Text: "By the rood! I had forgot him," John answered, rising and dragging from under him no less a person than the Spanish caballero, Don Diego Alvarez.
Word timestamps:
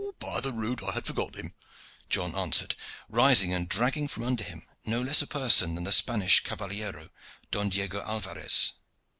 "By 0.17 0.39
the 0.41 0.51
rood! 0.51 0.83
I 0.83 0.93
had 0.93 1.05
forgot 1.05 1.35
him," 1.35 1.53
John 2.09 2.33
answered, 2.35 2.73
rising 3.07 3.53
and 3.53 3.69
dragging 3.69 4.07
from 4.07 4.23
under 4.23 4.43
him 4.43 4.63
no 4.83 4.99
less 5.03 5.21
a 5.21 5.27
person 5.27 5.75
than 5.75 5.83
the 5.83 5.91
Spanish 5.91 6.39
caballero, 6.39 7.09
Don 7.51 7.69
Diego 7.69 8.01
Alvarez. 8.01 8.73